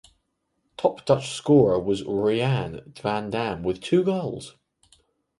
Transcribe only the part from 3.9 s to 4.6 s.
goals.